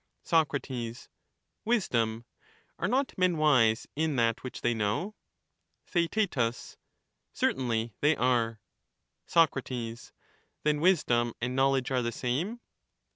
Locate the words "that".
4.15-4.41